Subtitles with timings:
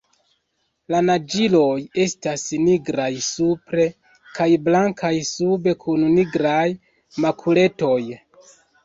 [0.93, 1.73] La naĝiloj
[2.05, 3.85] estas nigraj supre
[4.37, 6.65] kaj blankaj sube kun nigraj
[7.27, 7.99] makuletoj.